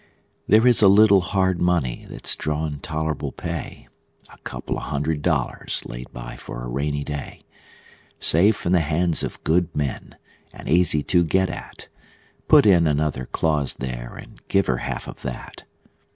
There 0.47 0.65
is 0.65 0.81
a 0.81 0.87
little 0.87 1.21
hard 1.21 1.61
money 1.61 2.07
that's 2.09 2.35
drawin' 2.35 2.79
tol'rable 2.79 3.31
pay: 3.37 3.87
A 4.33 4.37
couple 4.39 4.77
of 4.77 4.85
hundred 4.85 5.21
dollars 5.21 5.83
laid 5.85 6.11
by 6.11 6.37
for 6.37 6.63
a 6.63 6.67
rainy 6.67 7.03
day; 7.03 7.43
Safe 8.19 8.65
in 8.65 8.71
the 8.71 8.79
hands 8.79 9.21
of 9.21 9.43
good 9.43 9.69
men, 9.75 10.17
and 10.51 10.67
easy 10.67 11.03
to 11.03 11.23
get 11.23 11.51
at; 11.51 11.87
Put 12.47 12.65
in 12.65 12.87
another 12.87 13.27
clause 13.27 13.75
there, 13.75 14.15
and 14.15 14.41
give 14.47 14.65
her 14.65 14.77
half 14.77 15.07
of 15.07 15.21
that. 15.21 15.65